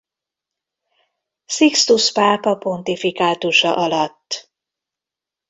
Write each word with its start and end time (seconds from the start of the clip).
Sixtus 1.45 2.11
pápa 2.11 2.55
pontifikátusa 2.55 3.75
alatt. 3.75 4.51